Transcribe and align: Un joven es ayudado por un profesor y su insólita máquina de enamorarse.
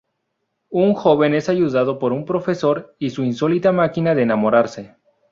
Un 0.71 0.95
joven 0.95 1.35
es 1.35 1.47
ayudado 1.47 1.99
por 1.99 2.11
un 2.11 2.25
profesor 2.25 2.95
y 2.97 3.11
su 3.11 3.23
insólita 3.23 3.71
máquina 3.71 4.15
de 4.15 4.23
enamorarse. 4.23 4.95